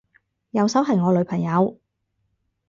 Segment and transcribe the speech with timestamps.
[0.49, 1.79] 右手係我女朋友